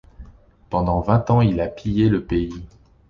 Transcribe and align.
Pendant 0.71 0.99
vingt 0.99 1.29
ans 1.29 1.41
il 1.41 1.61
a 1.61 1.67
pillé 1.67 2.09
le 2.09 2.23
pays. 2.25 2.65